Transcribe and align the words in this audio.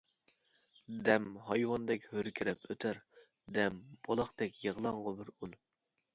دەم 1.09 1.27
ھايۋاندەك 1.49 2.07
ھۆركىرەپ 2.13 2.65
ئۆتەر، 2.71 2.99
دەم 3.59 3.79
بۇلاقتەك 4.09 4.61
يىغلاڭغۇ 4.67 5.17
بىر 5.23 5.33
ئۈن. 5.39 5.57